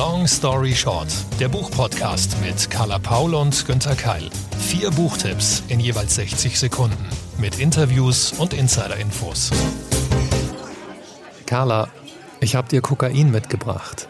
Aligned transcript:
Long 0.00 0.26
Story 0.26 0.74
Short, 0.74 1.08
der 1.40 1.50
Buchpodcast 1.50 2.40
mit 2.40 2.70
Carla 2.70 2.98
Paul 2.98 3.34
und 3.34 3.66
Günther 3.66 3.94
Keil. 3.94 4.30
Vier 4.58 4.90
Buchtipps 4.90 5.62
in 5.68 5.78
jeweils 5.78 6.14
60 6.14 6.58
Sekunden 6.58 6.96
mit 7.36 7.58
Interviews 7.58 8.32
und 8.38 8.54
Insider-Infos. 8.54 9.50
Carla, 11.44 11.90
ich 12.40 12.54
habe 12.54 12.66
dir 12.66 12.80
Kokain 12.80 13.30
mitgebracht. 13.30 14.08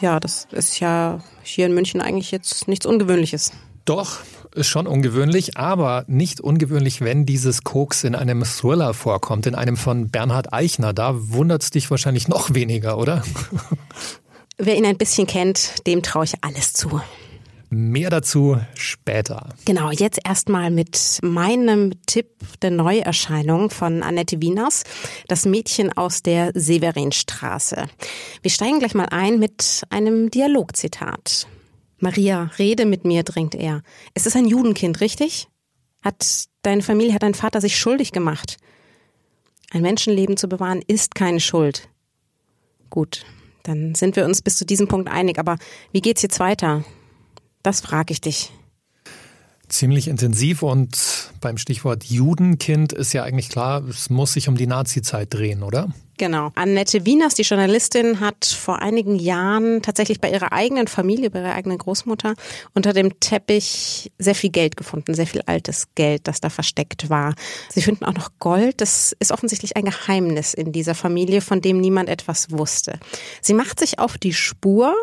Ja, 0.00 0.20
das 0.20 0.48
ist 0.50 0.80
ja 0.80 1.20
hier 1.42 1.64
in 1.64 1.72
München 1.72 2.02
eigentlich 2.02 2.30
jetzt 2.30 2.68
nichts 2.68 2.84
Ungewöhnliches. 2.84 3.52
Doch, 3.86 4.18
ist 4.54 4.68
schon 4.68 4.86
ungewöhnlich, 4.86 5.56
aber 5.56 6.04
nicht 6.08 6.42
ungewöhnlich, 6.42 7.00
wenn 7.00 7.24
dieses 7.24 7.64
Koks 7.64 8.04
in 8.04 8.14
einem 8.14 8.44
Thriller 8.44 8.92
vorkommt, 8.92 9.46
in 9.46 9.54
einem 9.54 9.78
von 9.78 10.10
Bernhard 10.10 10.52
Eichner. 10.52 10.92
Da 10.92 11.14
wundert 11.14 11.62
es 11.62 11.70
dich 11.70 11.90
wahrscheinlich 11.90 12.28
noch 12.28 12.52
weniger, 12.52 12.98
oder? 12.98 13.22
Wer 14.58 14.76
ihn 14.76 14.86
ein 14.86 14.98
bisschen 14.98 15.26
kennt, 15.26 15.86
dem 15.86 16.02
traue 16.02 16.24
ich 16.24 16.34
alles 16.42 16.72
zu. 16.72 17.00
Mehr 17.74 18.10
dazu 18.10 18.58
später. 18.74 19.48
Genau, 19.64 19.90
jetzt 19.90 20.20
erstmal 20.26 20.70
mit 20.70 21.20
meinem 21.22 21.94
Tipp 22.04 22.28
der 22.60 22.70
Neuerscheinung 22.70 23.70
von 23.70 24.02
Annette 24.02 24.42
Wieners, 24.42 24.84
das 25.26 25.46
Mädchen 25.46 25.90
aus 25.90 26.22
der 26.22 26.50
Severinstraße. 26.54 27.86
Wir 28.42 28.50
steigen 28.50 28.78
gleich 28.78 28.94
mal 28.94 29.06
ein 29.06 29.38
mit 29.38 29.84
einem 29.88 30.30
Dialogzitat. 30.30 31.46
Maria, 31.98 32.50
rede 32.58 32.84
mit 32.84 33.06
mir, 33.06 33.22
drängt 33.22 33.54
er. 33.54 33.82
Es 34.12 34.26
ist 34.26 34.36
ein 34.36 34.46
Judenkind, 34.46 35.00
richtig? 35.00 35.48
Hat 36.02 36.44
deine 36.60 36.82
Familie, 36.82 37.14
hat 37.14 37.22
dein 37.22 37.32
Vater 37.32 37.62
sich 37.62 37.78
schuldig 37.78 38.12
gemacht? 38.12 38.58
Ein 39.70 39.80
Menschenleben 39.80 40.36
zu 40.36 40.46
bewahren 40.46 40.82
ist 40.86 41.14
keine 41.14 41.40
Schuld. 41.40 41.88
Gut, 42.90 43.24
dann 43.62 43.94
sind 43.94 44.16
wir 44.16 44.24
uns 44.24 44.42
bis 44.42 44.56
zu 44.56 44.64
diesem 44.64 44.88
Punkt 44.88 45.10
einig. 45.10 45.38
Aber 45.38 45.56
wie 45.92 46.00
geht's 46.00 46.22
jetzt 46.22 46.40
weiter? 46.40 46.84
Das 47.62 47.80
frage 47.80 48.12
ich 48.12 48.20
dich 48.20 48.52
ziemlich 49.72 50.08
intensiv 50.08 50.62
und 50.62 51.30
beim 51.40 51.58
Stichwort 51.58 52.04
Judenkind 52.04 52.92
ist 52.92 53.12
ja 53.12 53.24
eigentlich 53.24 53.48
klar, 53.48 53.82
es 53.88 54.10
muss 54.10 54.34
sich 54.34 54.48
um 54.48 54.56
die 54.56 54.66
Nazi-Zeit 54.66 55.32
drehen, 55.32 55.62
oder? 55.62 55.88
Genau. 56.18 56.52
Annette 56.54 57.04
Wieners, 57.04 57.34
die 57.34 57.42
Journalistin, 57.42 58.20
hat 58.20 58.44
vor 58.44 58.80
einigen 58.80 59.16
Jahren 59.16 59.82
tatsächlich 59.82 60.20
bei 60.20 60.30
ihrer 60.30 60.52
eigenen 60.52 60.86
Familie, 60.86 61.30
bei 61.30 61.40
ihrer 61.40 61.54
eigenen 61.54 61.78
Großmutter, 61.78 62.34
unter 62.74 62.92
dem 62.92 63.18
Teppich 63.18 64.12
sehr 64.18 64.34
viel 64.34 64.50
Geld 64.50 64.76
gefunden, 64.76 65.14
sehr 65.14 65.26
viel 65.26 65.42
altes 65.46 65.88
Geld, 65.94 66.28
das 66.28 66.40
da 66.40 66.50
versteckt 66.50 67.10
war. 67.10 67.34
Sie 67.70 67.82
finden 67.82 68.04
auch 68.04 68.14
noch 68.14 68.30
Gold. 68.38 68.80
Das 68.80 69.16
ist 69.18 69.32
offensichtlich 69.32 69.76
ein 69.76 69.86
Geheimnis 69.86 70.54
in 70.54 70.70
dieser 70.70 70.94
Familie, 70.94 71.40
von 71.40 71.60
dem 71.60 71.80
niemand 71.80 72.08
etwas 72.08 72.52
wusste. 72.52 73.00
Sie 73.40 73.54
macht 73.54 73.80
sich 73.80 73.98
auf 73.98 74.18
die 74.18 74.34
Spur 74.34 74.94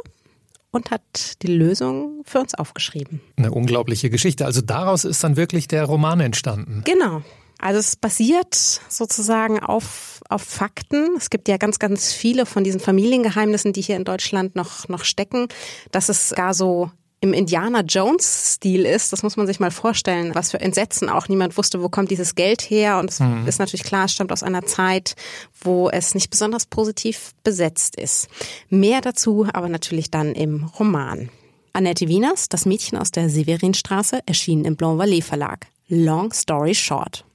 und 0.72 0.92
hat 0.92 1.42
die 1.42 1.48
Lösung 1.48 2.22
für 2.26 2.40
uns 2.40 2.54
aufgeschrieben. 2.54 3.22
Eine 3.38 3.52
unglaubliche 3.52 4.10
Geschichte. 4.10 4.46
Also 4.46 4.62
daraus 4.62 5.04
ist 5.04 5.24
dann 5.24 5.36
wirklich 5.36 5.68
der 5.68 5.86
Roman 5.86 6.20
entstanden. 6.20 6.84
Genau. 6.86 7.22
Also 7.62 7.80
es 7.80 7.98
basiert 7.98 8.56
sozusagen 8.56 9.60
auf, 9.60 10.22
auf 10.30 10.42
Fakten. 10.42 11.16
Es 11.18 11.30
gibt 11.30 11.50
ja 11.50 11.58
ganz, 11.58 11.78
ganz 11.78 12.14
viele 12.14 12.46
von 12.46 12.64
diesen 12.64 12.80
Familiengeheimnissen, 12.80 13.74
die 13.74 13.82
hier 13.82 13.98
in 13.98 14.06
Deutschland 14.06 14.56
noch, 14.56 14.88
noch 14.88 15.04
stecken, 15.04 15.48
dass 15.92 16.08
es 16.08 16.34
gar 16.36 16.54
so 16.54 16.90
im 17.22 17.34
Indiana 17.34 17.82
Jones-Stil 17.82 18.86
ist. 18.86 19.12
Das 19.12 19.24
muss 19.24 19.36
man 19.36 19.46
sich 19.46 19.60
mal 19.60 19.72
vorstellen, 19.72 20.34
was 20.36 20.52
für 20.52 20.62
Entsetzen 20.62 21.10
auch 21.10 21.28
niemand 21.28 21.58
wusste, 21.58 21.82
wo 21.82 21.90
kommt 21.90 22.12
dieses 22.12 22.36
Geld 22.36 22.62
her. 22.62 22.98
Und 22.98 23.10
es 23.10 23.20
mhm. 23.20 23.46
ist 23.48 23.60
natürlich 23.60 23.84
klar, 23.84 24.06
es 24.06 24.14
stammt 24.14 24.32
aus 24.32 24.44
einer 24.44 24.66
Zeit, 24.66 25.16
wo 25.62 25.90
es 25.90 26.16
nicht 26.16 26.30
besonders 26.30 26.66
positiv 26.66 27.34
besetzt 27.44 27.96
ist. 27.98 28.30
Mehr 28.70 29.02
dazu 29.02 29.48
aber 29.52 29.70
natürlich 29.70 30.12
dann 30.12 30.34
im 30.34 30.66
Roman. 30.80 31.30
Annette 31.74 32.08
Wieners, 32.08 32.50
das 32.50 32.66
Mädchen 32.66 32.98
aus 32.98 33.12
der 33.12 33.30
Severinstraße, 33.30 34.22
erschien 34.26 34.66
im 34.66 34.76
Blanc 34.76 35.00
Vallée 35.00 35.24
Verlag. 35.24 35.68
Long 35.88 36.32
Story 36.34 36.76
Short. 36.76 37.26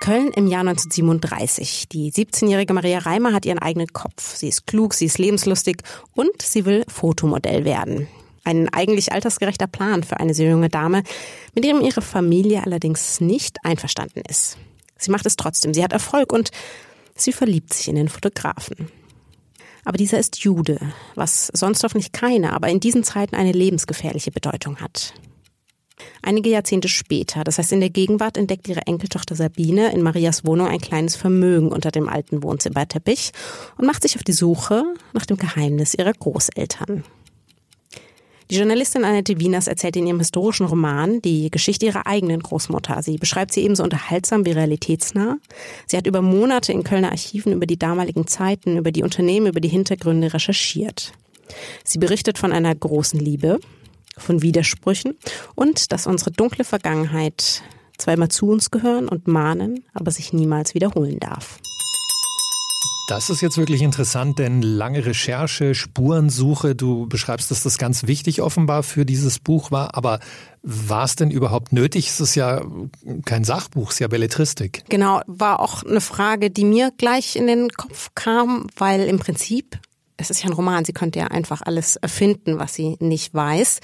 Köln 0.00 0.30
im 0.36 0.46
Jahr 0.46 0.60
1937. 0.60 1.88
Die 1.88 2.12
17-jährige 2.12 2.72
Maria 2.74 2.98
Reimer 2.98 3.32
hat 3.32 3.46
ihren 3.46 3.58
eigenen 3.58 3.92
Kopf. 3.92 4.36
Sie 4.36 4.48
ist 4.48 4.66
klug, 4.66 4.94
sie 4.94 5.06
ist 5.06 5.18
lebenslustig 5.18 5.78
und 6.14 6.42
sie 6.42 6.64
will 6.64 6.84
Fotomodell 6.86 7.64
werden. 7.64 8.06
Ein 8.46 8.68
eigentlich 8.68 9.10
altersgerechter 9.10 9.66
Plan 9.66 10.04
für 10.04 10.20
eine 10.20 10.32
so 10.32 10.44
junge 10.44 10.68
Dame, 10.68 11.02
mit 11.56 11.64
dem 11.64 11.80
ihre 11.80 12.00
Familie 12.00 12.62
allerdings 12.64 13.20
nicht 13.20 13.58
einverstanden 13.64 14.22
ist. 14.28 14.56
Sie 14.96 15.10
macht 15.10 15.26
es 15.26 15.34
trotzdem, 15.34 15.74
sie 15.74 15.82
hat 15.82 15.92
Erfolg 15.92 16.32
und 16.32 16.52
sie 17.16 17.32
verliebt 17.32 17.74
sich 17.74 17.88
in 17.88 17.96
den 17.96 18.08
Fotografen. 18.08 18.88
Aber 19.84 19.98
dieser 19.98 20.20
ist 20.20 20.38
Jude, 20.38 20.78
was 21.16 21.48
sonst 21.54 21.82
hoffentlich 21.82 22.12
keine, 22.12 22.52
aber 22.52 22.68
in 22.68 22.78
diesen 22.78 23.02
Zeiten 23.02 23.34
eine 23.34 23.50
lebensgefährliche 23.50 24.30
Bedeutung 24.30 24.76
hat. 24.76 25.12
Einige 26.22 26.50
Jahrzehnte 26.50 26.86
später, 26.86 27.42
das 27.42 27.58
heißt 27.58 27.72
in 27.72 27.80
der 27.80 27.90
Gegenwart, 27.90 28.36
entdeckt 28.36 28.68
ihre 28.68 28.86
Enkeltochter 28.86 29.34
Sabine 29.34 29.92
in 29.92 30.02
Marias 30.02 30.46
Wohnung 30.46 30.68
ein 30.68 30.80
kleines 30.80 31.16
Vermögen 31.16 31.72
unter 31.72 31.90
dem 31.90 32.08
alten 32.08 32.44
Wohnzimmerteppich 32.44 33.32
und 33.76 33.86
macht 33.86 34.02
sich 34.02 34.14
auf 34.14 34.22
die 34.22 34.32
Suche 34.32 34.84
nach 35.14 35.26
dem 35.26 35.36
Geheimnis 35.36 35.94
ihrer 35.94 36.12
Großeltern. 36.12 37.02
Die 38.48 38.56
Journalistin 38.56 39.04
Annette 39.04 39.40
Wieners 39.40 39.66
erzählt 39.66 39.96
in 39.96 40.06
ihrem 40.06 40.20
historischen 40.20 40.66
Roman 40.66 41.20
die 41.20 41.50
Geschichte 41.50 41.86
ihrer 41.86 42.06
eigenen 42.06 42.40
Großmutter. 42.40 43.02
Sie 43.02 43.16
beschreibt 43.16 43.52
sie 43.52 43.62
ebenso 43.62 43.82
unterhaltsam 43.82 44.46
wie 44.46 44.52
realitätsnah. 44.52 45.38
Sie 45.86 45.96
hat 45.96 46.06
über 46.06 46.22
Monate 46.22 46.72
in 46.72 46.84
Kölner 46.84 47.10
Archiven 47.10 47.52
über 47.52 47.66
die 47.66 47.78
damaligen 47.78 48.28
Zeiten, 48.28 48.76
über 48.76 48.92
die 48.92 49.02
Unternehmen, 49.02 49.48
über 49.48 49.58
die 49.58 49.68
Hintergründe 49.68 50.32
recherchiert. 50.32 51.12
Sie 51.82 51.98
berichtet 51.98 52.38
von 52.38 52.52
einer 52.52 52.72
großen 52.72 53.18
Liebe, 53.18 53.58
von 54.16 54.42
Widersprüchen 54.42 55.16
und 55.56 55.90
dass 55.90 56.06
unsere 56.06 56.30
dunkle 56.30 56.62
Vergangenheit 56.62 57.62
zweimal 57.98 58.28
zu 58.28 58.48
uns 58.48 58.70
gehören 58.70 59.08
und 59.08 59.26
mahnen, 59.26 59.84
aber 59.92 60.12
sich 60.12 60.32
niemals 60.32 60.74
wiederholen 60.74 61.18
darf. 61.18 61.58
Das 63.06 63.30
ist 63.30 63.40
jetzt 63.40 63.56
wirklich 63.56 63.82
interessant, 63.82 64.40
denn 64.40 64.62
lange 64.62 65.06
Recherche, 65.06 65.76
Spurensuche, 65.76 66.74
du 66.74 67.06
beschreibst, 67.06 67.52
dass 67.52 67.62
das 67.62 67.78
ganz 67.78 68.08
wichtig 68.08 68.42
offenbar 68.42 68.82
für 68.82 69.06
dieses 69.06 69.38
Buch 69.38 69.70
war, 69.70 69.94
aber 69.94 70.18
war 70.62 71.04
es 71.04 71.14
denn 71.14 71.30
überhaupt 71.30 71.72
nötig? 71.72 72.08
Es 72.08 72.18
ist 72.18 72.34
ja 72.34 72.62
kein 73.24 73.44
Sachbuch, 73.44 73.90
es 73.90 73.94
ist 73.94 74.00
ja 74.00 74.08
Belletristik. 74.08 74.82
Genau, 74.88 75.20
war 75.28 75.60
auch 75.60 75.84
eine 75.84 76.00
Frage, 76.00 76.50
die 76.50 76.64
mir 76.64 76.90
gleich 76.98 77.36
in 77.36 77.46
den 77.46 77.68
Kopf 77.70 78.10
kam, 78.16 78.66
weil 78.76 79.02
im 79.02 79.20
Prinzip 79.20 79.78
es 80.16 80.30
ist 80.30 80.42
ja 80.42 80.48
ein 80.48 80.54
Roman, 80.54 80.84
sie 80.84 80.92
könnte 80.92 81.18
ja 81.18 81.26
einfach 81.26 81.62
alles 81.62 81.96
erfinden, 81.96 82.58
was 82.58 82.74
sie 82.74 82.96
nicht 83.00 83.34
weiß. 83.34 83.80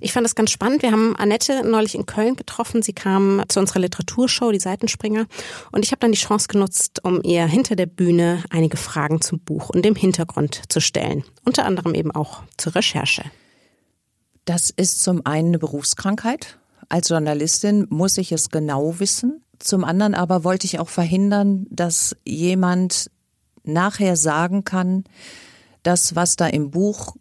Ich 0.00 0.12
fand 0.12 0.24
das 0.24 0.34
ganz 0.34 0.50
spannend. 0.50 0.82
Wir 0.82 0.92
haben 0.92 1.14
Annette 1.16 1.62
neulich 1.64 1.94
in 1.94 2.06
Köln 2.06 2.36
getroffen. 2.36 2.82
Sie 2.82 2.94
kam 2.94 3.42
zu 3.48 3.60
unserer 3.60 3.80
Literaturshow, 3.80 4.50
die 4.50 4.60
Seitenspringer. 4.60 5.26
Und 5.72 5.84
ich 5.84 5.90
habe 5.90 6.00
dann 6.00 6.12
die 6.12 6.18
Chance 6.18 6.48
genutzt, 6.48 7.04
um 7.04 7.20
ihr 7.22 7.46
hinter 7.46 7.76
der 7.76 7.86
Bühne 7.86 8.42
einige 8.50 8.76
Fragen 8.76 9.20
zum 9.20 9.40
Buch 9.40 9.70
und 9.70 9.84
dem 9.84 9.94
Hintergrund 9.94 10.62
zu 10.68 10.80
stellen. 10.80 11.24
Unter 11.44 11.66
anderem 11.66 11.94
eben 11.94 12.10
auch 12.10 12.42
zur 12.56 12.74
Recherche. 12.74 13.24
Das 14.46 14.70
ist 14.70 15.02
zum 15.02 15.24
einen 15.26 15.48
eine 15.48 15.58
Berufskrankheit. 15.58 16.58
Als 16.88 17.08
Journalistin 17.08 17.86
muss 17.90 18.18
ich 18.18 18.32
es 18.32 18.50
genau 18.50 18.98
wissen. 19.00 19.42
Zum 19.58 19.84
anderen 19.84 20.14
aber 20.14 20.44
wollte 20.44 20.66
ich 20.66 20.78
auch 20.78 20.88
verhindern, 20.88 21.66
dass 21.70 22.16
jemand 22.24 23.10
nachher 23.64 24.16
sagen 24.16 24.64
kann, 24.64 25.04
das, 25.84 26.16
was 26.16 26.36
da 26.36 26.46
im 26.48 26.70
Buch 26.70 27.14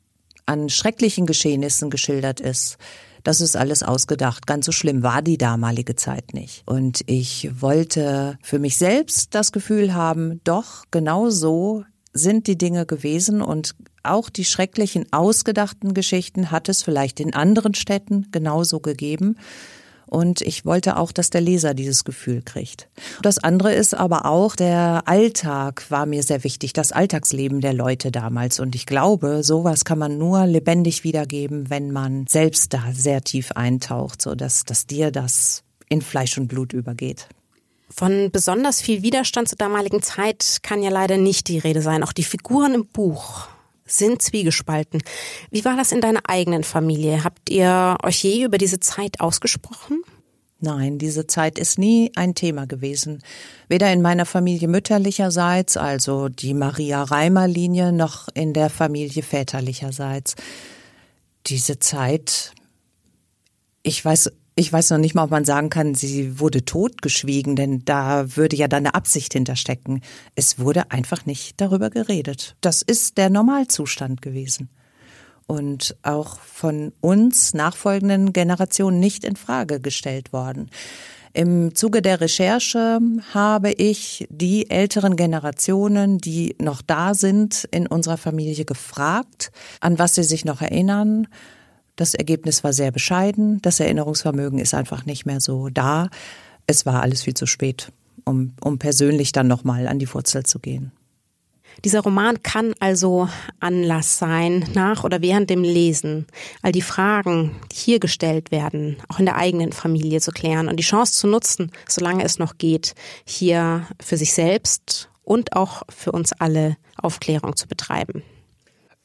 an 0.45 0.69
schrecklichen 0.69 1.25
Geschehnissen 1.25 1.89
geschildert 1.89 2.39
ist, 2.39 2.77
das 3.23 3.39
ist 3.39 3.55
alles 3.55 3.83
ausgedacht. 3.83 4.47
Ganz 4.47 4.65
so 4.65 4.71
schlimm 4.71 5.01
war 5.01 5.21
die 5.21 5.37
damalige 5.37 5.95
Zeit 5.95 6.33
nicht. 6.33 6.63
Und 6.65 7.01
ich 7.05 7.49
wollte 7.61 8.37
für 8.41 8.59
mich 8.59 8.77
selbst 8.77 9.33
das 9.33 9.51
Gefühl 9.51 9.93
haben, 9.93 10.41
doch, 10.43 10.83
genau 10.91 11.29
so 11.29 11.85
sind 12.11 12.47
die 12.47 12.57
Dinge 12.57 12.85
gewesen 12.85 13.41
und 13.41 13.75
auch 14.03 14.29
die 14.29 14.45
schrecklichen 14.45 15.11
ausgedachten 15.11 15.93
Geschichten 15.93 16.51
hat 16.51 16.67
es 16.67 16.83
vielleicht 16.83 17.19
in 17.19 17.33
anderen 17.33 17.73
Städten 17.73 18.27
genauso 18.31 18.81
gegeben. 18.81 19.37
Und 20.13 20.41
ich 20.41 20.63
wollte 20.63 20.97
auch, 20.97 21.11
dass 21.11 21.31
der 21.31 21.41
Leser 21.41 21.73
dieses 21.73 22.03
Gefühl 22.03 22.43
kriegt. 22.43 22.87
Das 23.23 23.39
andere 23.39 23.73
ist 23.73 23.95
aber 23.95 24.27
auch, 24.27 24.55
der 24.55 25.01
Alltag 25.07 25.89
war 25.89 26.05
mir 26.05 26.21
sehr 26.21 26.43
wichtig, 26.43 26.71
das 26.71 26.91
Alltagsleben 26.91 27.61
der 27.61 27.73
Leute 27.73 28.11
damals. 28.11 28.59
Und 28.59 28.75
ich 28.75 28.85
glaube, 28.85 29.41
sowas 29.41 29.85
kann 29.85 29.97
man 29.97 30.19
nur 30.19 30.45
lebendig 30.45 31.03
wiedergeben, 31.03 31.71
wenn 31.71 31.89
man 31.89 32.27
selbst 32.27 32.75
da 32.75 32.83
sehr 32.93 33.23
tief 33.23 33.53
eintaucht, 33.53 34.21
so 34.21 34.35
dass, 34.35 34.65
dass 34.65 34.85
dir 34.85 35.09
das 35.09 35.63
in 35.89 36.03
Fleisch 36.03 36.37
und 36.37 36.47
Blut 36.47 36.73
übergeht. 36.73 37.27
Von 37.89 38.29
besonders 38.31 38.81
viel 38.81 39.01
Widerstand 39.01 39.49
zur 39.49 39.57
damaligen 39.57 40.03
Zeit 40.03 40.59
kann 40.61 40.83
ja 40.83 40.91
leider 40.91 41.17
nicht 41.17 41.47
die 41.47 41.57
Rede 41.57 41.81
sein. 41.81 42.03
Auch 42.03 42.13
die 42.13 42.23
Figuren 42.23 42.75
im 42.75 42.85
Buch 42.85 43.47
sind 43.85 44.21
zwiegespalten. 44.21 45.01
Wie 45.51 45.65
war 45.65 45.75
das 45.75 45.91
in 45.91 46.01
deiner 46.01 46.21
eigenen 46.27 46.63
Familie? 46.63 47.23
Habt 47.23 47.49
ihr 47.49 47.97
euch 48.03 48.23
je 48.23 48.43
über 48.43 48.57
diese 48.57 48.79
Zeit 48.79 49.19
ausgesprochen? 49.19 50.01
Nein, 50.59 50.97
diese 50.97 51.27
Zeit 51.27 51.59
ist 51.59 51.77
nie 51.77 52.11
ein 52.15 52.35
Thema 52.35 52.65
gewesen. 52.65 53.21
Weder 53.67 53.91
in 53.91 54.01
meiner 54.01 54.25
Familie 54.25 54.69
mütterlicherseits, 54.69 55.75
also 55.75 56.29
die 56.29 56.53
Maria-Reimer-Linie, 56.53 57.91
noch 57.91 58.29
in 58.33 58.53
der 58.53 58.69
Familie 58.69 59.23
väterlicherseits. 59.23 60.35
Diese 61.47 61.79
Zeit, 61.79 62.53
ich 63.81 64.05
weiß, 64.05 64.31
ich 64.55 64.71
weiß 64.71 64.91
noch 64.91 64.97
nicht 64.97 65.15
mal, 65.15 65.23
ob 65.23 65.31
man 65.31 65.45
sagen 65.45 65.69
kann, 65.69 65.95
sie 65.95 66.39
wurde 66.39 66.65
totgeschwiegen, 66.65 67.55
denn 67.55 67.83
da 67.85 68.35
würde 68.35 68.55
ja 68.55 68.67
dann 68.67 68.85
eine 68.85 68.95
Absicht 68.95 69.33
hinterstecken. 69.33 70.01
Es 70.35 70.59
wurde 70.59 70.91
einfach 70.91 71.25
nicht 71.25 71.59
darüber 71.59 71.89
geredet. 71.89 72.55
Das 72.61 72.81
ist 72.81 73.17
der 73.17 73.29
Normalzustand 73.29 74.21
gewesen 74.21 74.69
und 75.47 75.95
auch 76.03 76.39
von 76.39 76.93
uns 77.01 77.53
nachfolgenden 77.53 78.33
Generationen 78.33 78.99
nicht 78.99 79.23
in 79.23 79.35
Frage 79.35 79.79
gestellt 79.79 80.33
worden. 80.33 80.69
Im 81.33 81.73
Zuge 81.73 82.03
der 82.03 82.21
Recherche 82.21 82.99
habe 83.33 83.71
ich 83.71 84.27
die 84.29 84.69
älteren 84.69 85.15
Generationen, 85.15 86.19
die 86.19 86.55
noch 86.59 86.83
da 86.83 87.15
sind, 87.15 87.67
in 87.71 87.87
unserer 87.87 88.17
Familie 88.17 88.65
gefragt, 88.65 89.51
an 89.79 89.97
was 89.97 90.13
sie 90.13 90.23
sich 90.23 90.45
noch 90.45 90.61
erinnern. 90.61 91.27
Das 91.95 92.13
Ergebnis 92.13 92.63
war 92.63 92.73
sehr 92.73 92.91
bescheiden. 92.91 93.61
Das 93.61 93.79
Erinnerungsvermögen 93.79 94.59
ist 94.59 94.73
einfach 94.73 95.05
nicht 95.05 95.25
mehr 95.25 95.39
so 95.39 95.69
da. 95.69 96.09
Es 96.65 96.85
war 96.85 97.01
alles 97.01 97.23
viel 97.23 97.35
zu 97.35 97.45
spät, 97.45 97.91
um, 98.25 98.53
um 98.61 98.79
persönlich 98.79 99.31
dann 99.31 99.47
nochmal 99.47 99.87
an 99.87 99.99
die 99.99 100.11
Wurzel 100.11 100.43
zu 100.43 100.59
gehen. 100.59 100.91
Dieser 101.83 102.01
Roman 102.01 102.41
kann 102.43 102.73
also 102.79 103.27
Anlass 103.59 104.17
sein, 104.17 104.69
nach 104.73 105.03
oder 105.03 105.21
während 105.21 105.49
dem 105.49 105.63
Lesen, 105.63 106.27
all 106.61 106.71
die 106.71 106.81
Fragen, 106.81 107.55
die 107.71 107.75
hier 107.75 107.99
gestellt 107.99 108.51
werden, 108.51 108.97
auch 109.09 109.19
in 109.19 109.25
der 109.25 109.37
eigenen 109.37 109.71
Familie 109.71 110.21
zu 110.21 110.31
klären 110.31 110.67
und 110.67 110.77
die 110.77 110.83
Chance 110.83 111.13
zu 111.13 111.27
nutzen, 111.27 111.71
solange 111.87 112.23
es 112.23 112.39
noch 112.39 112.57
geht, 112.57 112.93
hier 113.25 113.87
für 113.99 114.17
sich 114.17 114.33
selbst 114.33 115.09
und 115.23 115.55
auch 115.55 115.83
für 115.89 116.11
uns 116.11 116.31
alle 116.33 116.77
Aufklärung 116.95 117.55
zu 117.55 117.67
betreiben. 117.67 118.23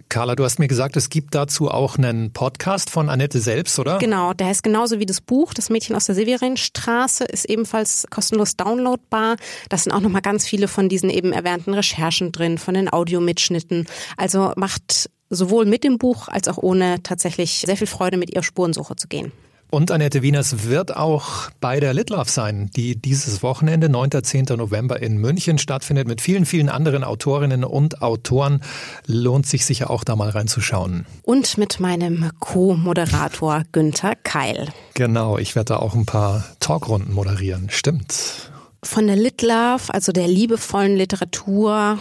Carla, 0.08 0.37
du 0.37 0.44
hast 0.44 0.58
mir 0.58 0.69
gesagt, 0.69 0.96
es 0.96 1.10
gibt 1.10 1.34
dazu 1.34 1.70
auch 1.70 1.99
einen 1.99 2.32
Podcast 2.32 2.88
von 2.88 3.10
Annette 3.10 3.40
selbst, 3.40 3.78
oder? 3.78 3.99
Genau, 3.99 4.32
der 4.32 4.46
heißt 4.46 4.62
genauso 4.62 4.99
wie 4.99 5.06
das 5.06 5.20
Buch. 5.20 5.52
Das 5.52 5.69
Mädchen 5.69 5.94
aus 5.94 6.06
der 6.06 6.14
Severinstraße 6.14 7.25
ist 7.25 7.44
ebenfalls 7.44 8.06
kostenlos 8.10 8.56
downloadbar. 8.56 9.37
Da 9.69 9.76
sind 9.76 9.93
auch 9.93 10.00
nochmal 10.00 10.22
ganz 10.22 10.46
viele 10.46 10.66
von 10.66 10.88
diesen 10.88 11.10
eben 11.10 11.32
erwähnten 11.32 11.75
Recherchen 11.75 12.32
drin, 12.32 12.56
von 12.56 12.75
den 12.75 12.90
Audiomitschnitten. 12.90 13.87
Also 14.16 14.52
macht 14.56 15.10
sowohl 15.28 15.66
mit 15.66 15.84
dem 15.84 15.99
Buch 15.99 16.28
als 16.28 16.49
auch 16.49 16.56
ohne 16.56 17.02
tatsächlich 17.02 17.62
sehr 17.66 17.76
viel 17.76 17.87
Freude, 17.87 18.16
mit 18.16 18.34
ihr 18.34 18.43
Spurensuche 18.43 18.96
zu 18.96 19.08
gehen. 19.08 19.32
Und 19.70 19.91
Annette 19.91 20.23
Wieners 20.23 20.65
wird 20.65 20.97
auch 20.97 21.50
bei 21.61 21.79
der 21.79 21.93
Litlauf 21.93 22.31
sein, 22.31 22.70
die 22.75 22.97
dieses 22.97 23.43
Wochenende, 23.43 23.91
9. 23.91 24.23
10. 24.23 24.47
November 24.56 25.03
in 25.03 25.19
München 25.19 25.59
stattfindet, 25.59 26.09
mit 26.09 26.23
vielen, 26.23 26.47
vielen 26.47 26.70
anderen 26.70 27.05
Autorinnen 27.05 27.65
und 27.65 28.00
Autoren. 28.00 28.62
Lohnt 29.06 29.47
sich 29.47 29.67
sicher 29.67 29.91
auch 29.91 30.05
da 30.05 30.17
mal 30.17 30.31
reinzuschauen. 30.31 31.05
Und 31.23 31.59
mit 31.59 31.81
meinem 31.81 32.31
Co-Moderator 32.41 33.65
Günther 33.73 34.15
Keil. 34.17 34.69
Genau, 34.94 35.37
ich 35.37 35.55
werde 35.55 35.75
da 35.75 35.76
auch 35.76 35.94
ein 35.94 36.06
paar 36.06 36.44
Talkrunden 36.61 37.12
moderieren. 37.12 37.69
Stimmt 37.70 38.50
von 38.82 39.06
der 39.06 39.16
Lit 39.16 39.44
also 39.48 40.12
der 40.12 40.28
liebevollen 40.28 40.96
Literatur, 40.96 41.98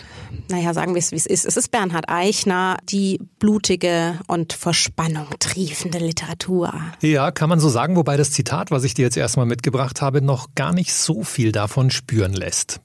naja, 0.49 0.73
sagen 0.73 0.93
wir 0.93 0.99
es, 0.99 1.11
wie 1.11 1.15
es 1.15 1.25
ist. 1.25 1.45
Es 1.45 1.57
ist 1.57 1.71
Bernhard 1.71 2.09
Eichner, 2.09 2.77
die 2.89 3.19
blutige 3.39 4.19
und 4.27 4.53
vor 4.53 4.73
Spannung 4.73 5.27
triefende 5.39 5.99
Literatur. 5.99 6.73
Ja, 7.01 7.31
kann 7.31 7.49
man 7.49 7.59
so 7.59 7.69
sagen, 7.69 7.95
wobei 7.95 8.17
das 8.17 8.31
Zitat, 8.31 8.71
was 8.71 8.83
ich 8.83 8.93
dir 8.93 9.03
jetzt 9.03 9.17
erstmal 9.17 9.45
mitgebracht 9.45 10.01
habe, 10.01 10.21
noch 10.21 10.55
gar 10.55 10.73
nicht 10.73 10.93
so 10.93 11.23
viel 11.23 11.51
davon 11.51 11.91
spüren 11.91 12.33
lässt. 12.33 12.81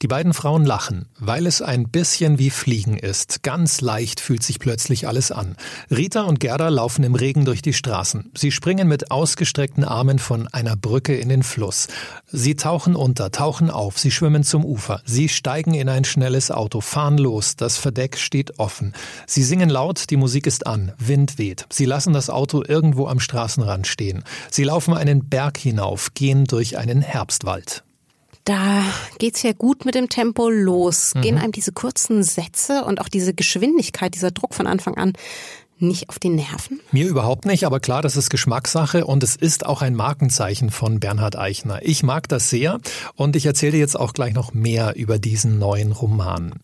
Die 0.00 0.06
beiden 0.06 0.32
Frauen 0.32 0.64
lachen, 0.64 1.06
weil 1.18 1.44
es 1.44 1.60
ein 1.60 1.88
bisschen 1.88 2.38
wie 2.38 2.50
Fliegen 2.50 2.96
ist. 2.96 3.42
Ganz 3.42 3.80
leicht 3.80 4.20
fühlt 4.20 4.44
sich 4.44 4.60
plötzlich 4.60 5.08
alles 5.08 5.32
an. 5.32 5.56
Rita 5.90 6.22
und 6.22 6.38
Gerda 6.38 6.68
laufen 6.68 7.02
im 7.02 7.16
Regen 7.16 7.44
durch 7.44 7.62
die 7.62 7.72
Straßen. 7.72 8.30
Sie 8.36 8.52
springen 8.52 8.86
mit 8.86 9.10
ausgestreckten 9.10 9.82
Armen 9.82 10.20
von 10.20 10.46
einer 10.46 10.76
Brücke 10.76 11.16
in 11.16 11.28
den 11.28 11.42
Fluss. 11.42 11.88
Sie 12.28 12.54
tauchen 12.54 12.94
unter, 12.94 13.32
tauchen 13.32 13.70
auf, 13.70 13.98
sie 13.98 14.12
schwimmen 14.12 14.44
zum 14.44 14.64
Ufer. 14.64 15.02
Sie 15.04 15.28
steigen 15.28 15.74
in 15.74 15.88
ein 15.88 16.04
schnelles 16.04 16.52
Auto, 16.52 16.80
fahren 16.80 17.18
los. 17.18 17.56
Das 17.56 17.76
Verdeck 17.76 18.18
steht 18.18 18.60
offen. 18.60 18.94
Sie 19.26 19.42
singen 19.42 19.68
laut, 19.68 20.10
die 20.10 20.16
Musik 20.16 20.46
ist 20.46 20.68
an, 20.68 20.92
Wind 20.98 21.38
weht. 21.38 21.66
Sie 21.70 21.86
lassen 21.86 22.12
das 22.12 22.30
Auto 22.30 22.62
irgendwo 22.64 23.08
am 23.08 23.18
Straßenrand 23.18 23.88
stehen. 23.88 24.22
Sie 24.48 24.62
laufen 24.62 24.94
einen 24.94 25.28
Berg 25.28 25.56
hinauf, 25.56 26.14
gehen 26.14 26.44
durch 26.44 26.78
einen 26.78 27.02
Herbstwald 27.02 27.82
da 28.48 28.82
geht's 29.18 29.42
ja 29.42 29.52
gut 29.52 29.84
mit 29.84 29.94
dem 29.94 30.08
Tempo 30.08 30.48
los. 30.48 31.14
Mhm. 31.14 31.20
Gehen 31.20 31.38
einem 31.38 31.52
diese 31.52 31.72
kurzen 31.72 32.22
Sätze 32.22 32.84
und 32.84 33.00
auch 33.00 33.08
diese 33.08 33.34
Geschwindigkeit, 33.34 34.14
dieser 34.14 34.30
Druck 34.30 34.54
von 34.54 34.66
Anfang 34.66 34.96
an 34.96 35.12
nicht 35.80 36.08
auf 36.08 36.18
die 36.18 36.30
Nerven? 36.30 36.80
Mir 36.90 37.06
überhaupt 37.06 37.44
nicht, 37.44 37.64
aber 37.64 37.78
klar, 37.78 38.02
das 38.02 38.16
ist 38.16 38.30
Geschmackssache 38.30 39.04
und 39.06 39.22
es 39.22 39.36
ist 39.36 39.64
auch 39.64 39.80
ein 39.80 39.94
Markenzeichen 39.94 40.70
von 40.70 40.98
Bernhard 40.98 41.36
Eichner. 41.36 41.80
Ich 41.82 42.02
mag 42.02 42.28
das 42.28 42.50
sehr 42.50 42.80
und 43.14 43.36
ich 43.36 43.46
erzähle 43.46 43.72
dir 43.72 43.78
jetzt 43.78 43.98
auch 43.98 44.12
gleich 44.12 44.34
noch 44.34 44.54
mehr 44.54 44.96
über 44.96 45.20
diesen 45.20 45.58
neuen 45.58 45.92
Roman. 45.92 46.54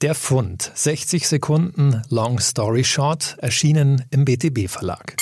Der 0.00 0.14
Fund, 0.14 0.70
60 0.74 1.28
Sekunden 1.28 2.02
Long 2.08 2.38
Story 2.40 2.84
Short, 2.84 3.36
erschienen 3.38 4.04
im 4.10 4.24
BTB 4.24 4.70
Verlag. 4.70 5.16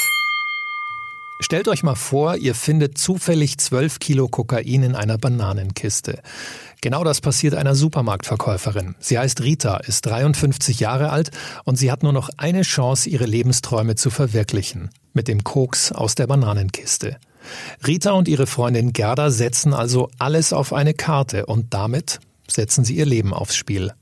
Stellt 1.40 1.69
euch 1.69 1.82
mal 1.82 1.94
vor, 1.94 2.37
ihr 2.37 2.55
findet 2.55 2.99
zufällig 2.99 3.58
12 3.58 3.99
Kilo 3.99 4.29
Kokain 4.29 4.82
in 4.82 4.94
einer 4.94 5.19
Bananenkiste. 5.19 6.20
Genau 6.81 7.05
das 7.05 7.20
passiert 7.20 7.55
einer 7.55 7.75
Supermarktverkäuferin. 7.75 8.94
Sie 8.99 9.19
heißt 9.19 9.43
Rita, 9.43 9.76
ist 9.79 10.06
53 10.06 10.81
Jahre 10.81 11.11
alt 11.11 11.31
und 11.64 11.76
sie 11.76 11.90
hat 11.90 12.02
nur 12.02 12.12
noch 12.12 12.31
eine 12.37 12.62
Chance, 12.62 13.08
ihre 13.08 13.26
Lebensträume 13.26 13.94
zu 13.96 14.11
verwirklichen. 14.11 14.90
Mit 15.12 15.29
dem 15.29 15.44
Koks 15.44 15.93
aus 15.93 16.14
der 16.14 16.26
Bananenkiste. 16.26 17.19
Rita 17.87 18.12
und 18.12 18.29
ihre 18.29 18.46
Freundin 18.46 18.93
Gerda 18.93 19.31
setzen 19.31 19.75
also 19.75 20.11
alles 20.19 20.52
auf 20.52 20.73
eine 20.73 20.94
Karte 20.94 21.46
und 21.46 21.75
damit 21.75 22.20
setzen 22.49 22.84
sie 22.84 22.96
ihr 22.96 23.06
Leben 23.06 23.34
aufs 23.34 23.56
Spiel. 23.56 23.93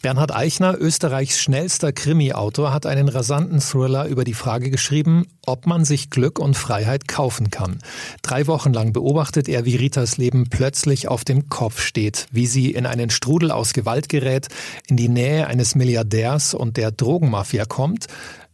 Bernhard 0.00 0.32
Eichner, 0.32 0.76
Österreichs 0.78 1.40
schnellster 1.40 1.92
Krimi-Autor, 1.92 2.72
hat 2.72 2.86
einen 2.86 3.08
rasanten 3.08 3.58
Thriller 3.58 4.06
über 4.06 4.22
die 4.22 4.34
Frage 4.34 4.70
geschrieben, 4.70 5.26
ob 5.44 5.66
man 5.66 5.84
sich 5.84 6.08
Glück 6.10 6.38
und 6.38 6.56
Freiheit 6.56 7.08
kaufen 7.08 7.50
kann. 7.50 7.80
Drei 8.22 8.46
Wochen 8.46 8.72
lang 8.72 8.92
beobachtet 8.92 9.48
er, 9.48 9.64
wie 9.64 9.74
Ritas 9.74 10.16
Leben 10.16 10.48
plötzlich 10.50 11.08
auf 11.08 11.24
dem 11.24 11.48
Kopf 11.48 11.80
steht, 11.80 12.28
wie 12.30 12.46
sie 12.46 12.70
in 12.70 12.86
einen 12.86 13.10
Strudel 13.10 13.50
aus 13.50 13.72
Gewalt 13.72 14.08
gerät, 14.08 14.46
in 14.86 14.96
die 14.96 15.08
Nähe 15.08 15.48
eines 15.48 15.74
Milliardärs 15.74 16.54
und 16.54 16.76
der 16.76 16.92
Drogenmafia 16.92 17.64
kommt, 17.64 18.06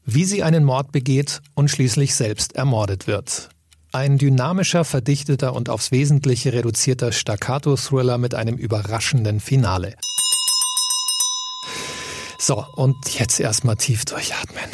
wie 0.07 0.25
sie 0.25 0.43
einen 0.43 0.65
Mord 0.65 0.93
begeht 0.93 1.43
und 1.53 1.71
schließlich 1.71 2.15
selbst 2.15 2.57
ermordet 2.57 3.07
wird. 3.07 3.51
Ein 3.93 4.17
dynamischer, 4.17 4.85
verdichteter 4.85 5.55
und 5.55 5.69
aufs 5.69 5.93
Wesentliche 5.93 6.55
reduzierter 6.55 7.13
Staccato-Thriller 7.13 8.17
mit 8.17 8.35
einem 8.35 8.57
überraschenden 8.57 9.41
Finale. 9.41 9.95
So, 12.47 12.63
und 12.75 13.19
jetzt 13.19 13.41
erstmal 13.41 13.77
tief 13.77 14.05
durchatmen. 14.05 14.69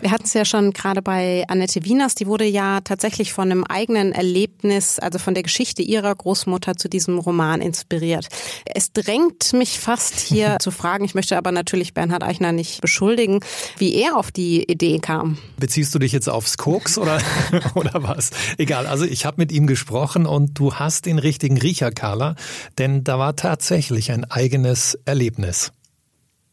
Wir 0.00 0.12
hatten 0.12 0.22
es 0.22 0.34
ja 0.34 0.44
schon 0.44 0.72
gerade 0.72 1.02
bei 1.02 1.44
Annette 1.48 1.84
Wieners, 1.84 2.14
die 2.14 2.28
wurde 2.28 2.44
ja 2.44 2.80
tatsächlich 2.82 3.32
von 3.32 3.50
einem 3.50 3.64
eigenen 3.64 4.12
Erlebnis, 4.12 5.00
also 5.00 5.18
von 5.18 5.34
der 5.34 5.42
Geschichte 5.42 5.82
ihrer 5.82 6.14
Großmutter 6.14 6.76
zu 6.76 6.88
diesem 6.88 7.18
Roman 7.18 7.60
inspiriert. 7.60 8.28
Es 8.66 8.92
drängt 8.92 9.52
mich 9.52 9.80
fast 9.80 10.20
hier 10.20 10.58
zu 10.60 10.70
fragen, 10.70 11.04
ich 11.04 11.16
möchte 11.16 11.36
aber 11.36 11.50
natürlich 11.50 11.92
Bernhard 11.92 12.22
Eichner 12.22 12.52
nicht 12.52 12.82
beschuldigen, 12.82 13.40
wie 13.78 13.96
er 13.96 14.16
auf 14.16 14.30
die 14.30 14.62
Idee 14.70 15.00
kam. 15.00 15.38
Beziehst 15.56 15.92
du 15.96 15.98
dich 15.98 16.12
jetzt 16.12 16.28
aufs 16.28 16.56
Koks 16.56 16.98
oder, 16.98 17.20
oder 17.74 18.04
was? 18.04 18.30
Egal, 18.58 18.86
also 18.86 19.04
ich 19.04 19.26
habe 19.26 19.38
mit 19.38 19.50
ihm 19.50 19.66
gesprochen 19.66 20.24
und 20.24 20.56
du 20.56 20.74
hast 20.74 21.06
den 21.06 21.18
richtigen 21.18 21.58
Riecher, 21.58 21.90
Carla, 21.90 22.36
denn 22.78 23.02
da 23.02 23.18
war 23.18 23.34
tatsächlich 23.34 24.12
ein 24.12 24.22
eigenes 24.30 24.96
Erlebnis. 25.04 25.72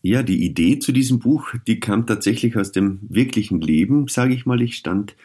Ja, 0.07 0.21
die 0.21 0.45
Idee 0.45 0.77
zu 0.77 0.91
diesem 0.91 1.17
Buch, 1.17 1.55
die 1.65 1.79
kam 1.79 2.05
tatsächlich 2.05 2.55
aus 2.57 2.71
dem 2.71 2.99
wirklichen 3.09 3.59
Leben, 3.59 4.07
sage 4.07 4.35
ich 4.35 4.45
mal. 4.45 4.61
Ich 4.61 4.75
stand 4.75 5.15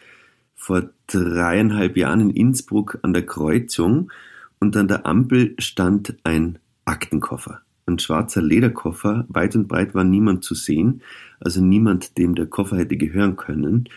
vor 0.55 0.89
dreieinhalb 1.05 1.97
Jahren 1.97 2.19
in 2.19 2.29
Innsbruck 2.31 2.97
an 3.03 3.13
der 3.13 3.23
Kreuzung 3.23 4.11
und 4.59 4.75
an 4.75 4.87
der 4.87 5.05
Ampel 5.05 5.53
stand 5.59 6.15
ein 6.23 6.57
Aktenkoffer. 6.83 7.61
Ein 7.85 7.99
schwarzer 7.99 8.41
Lederkoffer, 8.41 9.27
weit 9.29 9.55
und 9.55 9.67
breit 9.67 9.93
war 9.93 10.03
niemand 10.03 10.43
zu 10.43 10.55
sehen, 10.55 11.03
also 11.39 11.63
niemand, 11.63 12.17
dem 12.17 12.33
der 12.33 12.47
Koffer 12.47 12.77
hätte 12.77 12.97
gehören 12.97 13.35
können. 13.35 13.87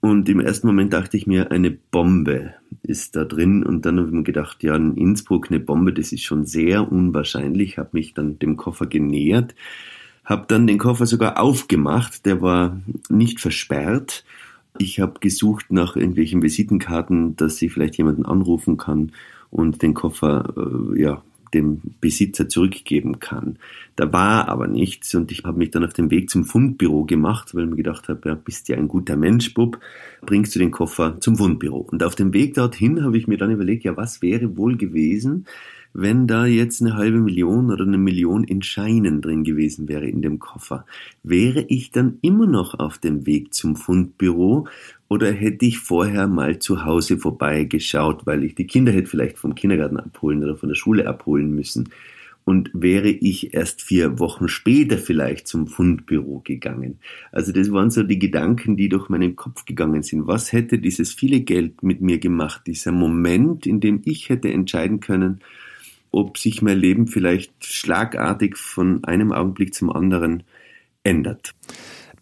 Und 0.00 0.26
im 0.30 0.40
ersten 0.40 0.68
Moment 0.68 0.94
dachte 0.94 1.18
ich 1.18 1.26
mir, 1.26 1.50
eine 1.50 1.70
Bombe 1.70 2.54
ist 2.82 3.14
da 3.14 3.26
drin. 3.26 3.62
Und 3.62 3.84
dann 3.84 3.98
habe 3.98 4.08
ich 4.08 4.14
mir 4.14 4.22
gedacht, 4.22 4.62
ja, 4.62 4.74
in 4.74 4.96
Innsbruck 4.96 5.50
eine 5.50 5.60
Bombe, 5.60 5.92
das 5.92 6.12
ist 6.12 6.22
schon 6.22 6.46
sehr 6.46 6.90
unwahrscheinlich. 6.90 7.76
Habe 7.76 7.90
mich 7.92 8.14
dann 8.14 8.38
dem 8.38 8.56
Koffer 8.56 8.86
genähert 8.86 9.54
habe 10.24 10.44
dann 10.48 10.66
den 10.66 10.78
Koffer 10.78 11.06
sogar 11.06 11.40
aufgemacht, 11.40 12.24
der 12.26 12.40
war 12.40 12.80
nicht 13.08 13.40
versperrt. 13.40 14.24
Ich 14.78 15.00
habe 15.00 15.20
gesucht 15.20 15.66
nach 15.70 15.96
irgendwelchen 15.96 16.42
Visitenkarten, 16.42 17.36
dass 17.36 17.60
ich 17.62 17.72
vielleicht 17.72 17.96
jemanden 17.96 18.26
anrufen 18.26 18.76
kann 18.76 19.12
und 19.50 19.82
den 19.82 19.94
Koffer 19.94 20.52
äh, 20.56 21.00
ja, 21.00 21.22
dem 21.54 21.80
Besitzer 22.00 22.48
zurückgeben 22.48 23.20
kann. 23.20 23.58
Da 23.96 24.12
war 24.12 24.48
aber 24.48 24.66
nichts 24.66 25.14
und 25.14 25.30
ich 25.32 25.44
habe 25.44 25.58
mich 25.58 25.70
dann 25.70 25.84
auf 25.84 25.92
den 25.92 26.10
Weg 26.10 26.28
zum 26.28 26.44
Fundbüro 26.44 27.04
gemacht, 27.04 27.54
weil 27.54 27.64
ich 27.64 27.70
mir 27.70 27.76
gedacht 27.76 28.08
habe, 28.08 28.28
ja, 28.28 28.34
bist 28.34 28.68
ja 28.68 28.76
ein 28.76 28.88
guter 28.88 29.16
Mensch, 29.16 29.54
Bub, 29.54 29.78
bringst 30.26 30.54
du 30.54 30.58
den 30.58 30.72
Koffer 30.72 31.20
zum 31.20 31.36
Fundbüro. 31.36 31.78
Und 31.90 32.02
auf 32.02 32.14
dem 32.14 32.32
Weg 32.34 32.54
dorthin 32.54 33.02
habe 33.04 33.16
ich 33.16 33.28
mir 33.28 33.38
dann 33.38 33.52
überlegt, 33.52 33.84
ja, 33.84 33.96
was 33.96 34.20
wäre 34.20 34.56
wohl 34.56 34.76
gewesen, 34.76 35.46
wenn 35.96 36.26
da 36.26 36.44
jetzt 36.44 36.82
eine 36.82 36.96
halbe 36.96 37.18
Million 37.18 37.70
oder 37.70 37.84
eine 37.84 37.98
Million 37.98 38.42
in 38.42 38.62
Scheinen 38.62 39.22
drin 39.22 39.44
gewesen 39.44 39.88
wäre 39.88 40.06
in 40.06 40.22
dem 40.22 40.40
Koffer, 40.40 40.84
wäre 41.22 41.64
ich 41.68 41.92
dann 41.92 42.18
immer 42.20 42.48
noch 42.48 42.76
auf 42.78 42.98
dem 42.98 43.26
Weg 43.26 43.54
zum 43.54 43.76
Fundbüro 43.76 44.66
oder 45.14 45.30
hätte 45.30 45.64
ich 45.64 45.78
vorher 45.78 46.26
mal 46.26 46.58
zu 46.58 46.84
Hause 46.84 47.18
vorbeigeschaut, 47.18 48.26
weil 48.26 48.42
ich 48.42 48.56
die 48.56 48.66
Kinder 48.66 48.90
hätte 48.90 49.06
vielleicht 49.06 49.38
vom 49.38 49.54
Kindergarten 49.54 49.96
abholen 49.96 50.42
oder 50.42 50.56
von 50.56 50.68
der 50.68 50.74
Schule 50.74 51.06
abholen 51.06 51.54
müssen? 51.54 51.90
Und 52.42 52.72
wäre 52.74 53.08
ich 53.08 53.54
erst 53.54 53.80
vier 53.80 54.18
Wochen 54.18 54.48
später 54.48 54.98
vielleicht 54.98 55.46
zum 55.46 55.68
Fundbüro 55.68 56.40
gegangen? 56.40 56.98
Also 57.30 57.52
das 57.52 57.70
waren 57.70 57.92
so 57.92 58.02
die 58.02 58.18
Gedanken, 58.18 58.76
die 58.76 58.88
durch 58.88 59.08
meinen 59.08 59.36
Kopf 59.36 59.64
gegangen 59.64 60.02
sind. 60.02 60.26
Was 60.26 60.52
hätte 60.52 60.80
dieses 60.80 61.12
viele 61.14 61.42
Geld 61.42 61.84
mit 61.84 62.00
mir 62.00 62.18
gemacht? 62.18 62.62
Dieser 62.66 62.90
Moment, 62.90 63.66
in 63.66 63.78
dem 63.78 64.02
ich 64.04 64.30
hätte 64.30 64.52
entscheiden 64.52 64.98
können, 64.98 65.42
ob 66.10 66.38
sich 66.38 66.60
mein 66.60 66.78
Leben 66.78 67.06
vielleicht 67.06 67.64
schlagartig 67.64 68.56
von 68.56 69.04
einem 69.04 69.30
Augenblick 69.30 69.74
zum 69.74 69.90
anderen 69.90 70.42
ändert. 71.04 71.54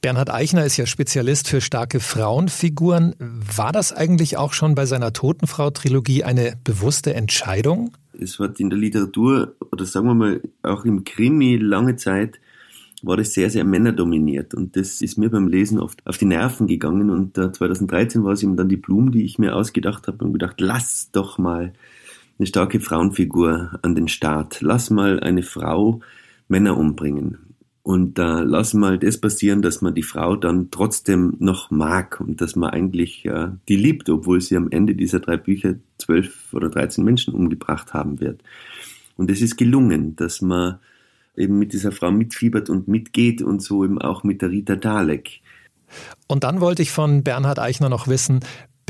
Bernhard 0.02 0.30
Eichner 0.30 0.64
ist 0.64 0.76
ja 0.78 0.84
Spezialist 0.84 1.46
für 1.46 1.60
starke 1.60 2.00
Frauenfiguren. 2.00 3.14
War 3.20 3.70
das 3.70 3.92
eigentlich 3.92 4.36
auch 4.36 4.52
schon 4.52 4.74
bei 4.74 4.84
seiner 4.84 5.12
Totenfrau-Trilogie 5.12 6.24
eine 6.24 6.56
bewusste 6.64 7.14
Entscheidung? 7.14 7.92
Es 8.20 8.40
hat 8.40 8.58
in 8.58 8.68
der 8.68 8.80
Literatur 8.80 9.54
oder 9.70 9.86
sagen 9.86 10.08
wir 10.08 10.14
mal 10.14 10.40
auch 10.64 10.84
im 10.84 11.04
Krimi 11.04 11.56
lange 11.56 11.94
Zeit 11.94 12.40
war 13.04 13.16
das 13.16 13.32
sehr, 13.32 13.48
sehr 13.48 13.62
männerdominiert. 13.62 14.54
Und 14.54 14.74
das 14.76 15.02
ist 15.02 15.18
mir 15.18 15.30
beim 15.30 15.46
Lesen 15.46 15.78
oft 15.78 16.04
auf 16.04 16.18
die 16.18 16.24
Nerven 16.24 16.66
gegangen. 16.66 17.08
Und 17.08 17.36
2013 17.36 18.24
war 18.24 18.32
es 18.32 18.42
eben 18.42 18.56
dann 18.56 18.68
die 18.68 18.76
Blumen, 18.76 19.12
die 19.12 19.24
ich 19.24 19.38
mir 19.38 19.54
ausgedacht 19.54 20.08
habe 20.08 20.24
und 20.24 20.32
gedacht, 20.32 20.60
lass 20.60 21.10
doch 21.12 21.38
mal 21.38 21.72
eine 22.40 22.46
starke 22.48 22.80
Frauenfigur 22.80 23.78
an 23.82 23.94
den 23.94 24.08
Start. 24.08 24.62
Lass 24.62 24.90
mal 24.90 25.20
eine 25.20 25.44
Frau 25.44 26.00
Männer 26.48 26.76
umbringen. 26.76 27.51
Und 27.84 28.18
äh, 28.18 28.42
lass 28.42 28.74
mal 28.74 28.98
das 28.98 29.18
passieren, 29.18 29.60
dass 29.60 29.82
man 29.82 29.94
die 29.94 30.04
Frau 30.04 30.36
dann 30.36 30.70
trotzdem 30.70 31.34
noch 31.40 31.70
mag 31.72 32.20
und 32.20 32.40
dass 32.40 32.54
man 32.54 32.70
eigentlich 32.70 33.24
äh, 33.24 33.48
die 33.68 33.76
liebt, 33.76 34.08
obwohl 34.08 34.40
sie 34.40 34.56
am 34.56 34.70
Ende 34.70 34.94
dieser 34.94 35.18
drei 35.18 35.36
Bücher 35.36 35.74
zwölf 35.98 36.52
oder 36.54 36.70
dreizehn 36.70 37.04
Menschen 37.04 37.34
umgebracht 37.34 37.92
haben 37.92 38.20
wird. 38.20 38.40
Und 39.16 39.30
es 39.30 39.42
ist 39.42 39.56
gelungen, 39.56 40.14
dass 40.14 40.40
man 40.42 40.78
eben 41.36 41.58
mit 41.58 41.72
dieser 41.72 41.90
Frau 41.90 42.12
mitfiebert 42.12 42.70
und 42.70 42.86
mitgeht 42.86 43.42
und 43.42 43.62
so 43.62 43.84
eben 43.84 44.00
auch 44.00 44.22
mit 44.22 44.42
der 44.42 44.50
Rita 44.50 44.76
Dalek. 44.76 45.40
Und 46.28 46.44
dann 46.44 46.60
wollte 46.60 46.82
ich 46.82 46.92
von 46.92 47.24
Bernhard 47.24 47.58
Eichner 47.58 47.88
noch 47.88 48.06
wissen, 48.06 48.40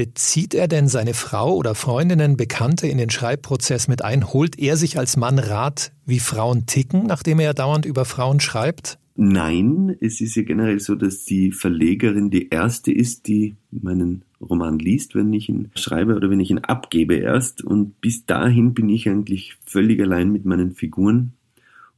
Bezieht 0.02 0.52
er 0.52 0.66
denn 0.66 0.88
seine 0.88 1.14
Frau 1.14 1.54
oder 1.54 1.76
Freundinnen, 1.76 2.36
Bekannte 2.36 2.88
in 2.88 2.98
den 2.98 3.08
Schreibprozess 3.08 3.86
mit 3.86 4.02
ein? 4.02 4.32
Holt 4.32 4.58
er 4.58 4.76
sich 4.76 4.98
als 4.98 5.16
Mann 5.16 5.38
Rat, 5.38 5.92
wie 6.06 6.18
Frauen 6.18 6.66
ticken, 6.66 7.06
nachdem 7.06 7.38
er 7.38 7.54
dauernd 7.54 7.86
über 7.86 8.04
Frauen 8.04 8.40
schreibt? 8.40 8.98
Nein, 9.14 9.96
es 10.00 10.20
ist 10.20 10.34
ja 10.34 10.42
generell 10.42 10.80
so, 10.80 10.96
dass 10.96 11.24
die 11.24 11.52
Verlegerin 11.52 12.30
die 12.30 12.48
erste 12.48 12.90
ist, 12.90 13.28
die 13.28 13.54
meinen 13.70 14.24
Roman 14.40 14.80
liest, 14.80 15.14
wenn 15.14 15.32
ich 15.32 15.48
ihn 15.48 15.70
schreibe 15.76 16.16
oder 16.16 16.28
wenn 16.30 16.40
ich 16.40 16.50
ihn 16.50 16.58
abgebe 16.58 17.14
erst. 17.14 17.62
Und 17.62 18.00
bis 18.00 18.26
dahin 18.26 18.74
bin 18.74 18.88
ich 18.88 19.08
eigentlich 19.08 19.54
völlig 19.64 20.00
allein 20.00 20.32
mit 20.32 20.44
meinen 20.44 20.72
Figuren. 20.72 21.34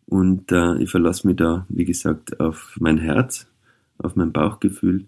Und 0.05 0.53
äh, 0.53 0.77
ich 0.77 0.91
verlasse 0.91 1.27
mich 1.27 1.37
da, 1.37 1.65
wie 1.71 1.87
gesagt, 1.87 2.39
auf 2.39 2.77
mein 2.79 2.99
Herz, 2.99 3.47
auf 3.97 4.15
mein 4.15 4.31
Bauchgefühl. 4.31 5.07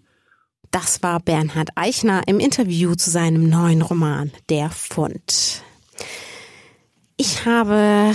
Das 0.79 1.01
war 1.01 1.19
Bernhard 1.19 1.69
Eichner 1.73 2.21
im 2.27 2.39
Interview 2.39 2.93
zu 2.93 3.09
seinem 3.09 3.49
neuen 3.49 3.81
Roman 3.81 4.31
Der 4.47 4.69
Fund. 4.69 5.63
Ich 7.17 7.45
habe 7.45 8.13